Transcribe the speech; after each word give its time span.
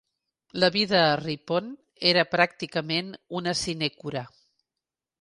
La 0.63 0.69
vida 0.75 1.01
a 1.09 1.17
Ripon 1.19 1.69
era 2.13 2.25
pràcticament 2.33 3.15
una 3.41 3.57
sinecura. 3.65 4.29